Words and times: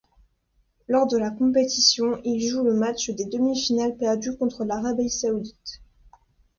Lors 0.87 1.05
de 1.05 1.15
la 1.15 1.29
compétition, 1.29 2.19
il 2.23 2.41
joue 2.41 2.63
le 2.63 2.73
match 2.73 3.11
des 3.11 3.25
demi-finales 3.25 3.95
perdue 3.97 4.35
contre 4.35 4.65
l'Arabie 4.65 5.11
saoudite. 5.11 5.83